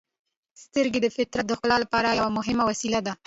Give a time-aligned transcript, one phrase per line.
[0.63, 3.13] •سترګې د فطرت ښکلا لپاره یوه مهمه وسیله ده.